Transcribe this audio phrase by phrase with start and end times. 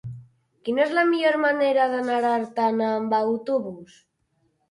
[0.67, 4.01] Quina és la millor manera d'anar a Artana amb autobús?